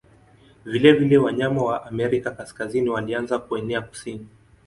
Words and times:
Vilevile 0.65 1.17
wanyama 1.17 1.63
wa 1.63 1.85
Amerika 1.85 2.31
Kaskazini 2.31 2.89
walianza 2.89 3.39
kuenea 3.39 3.81
kusini. 3.81 4.27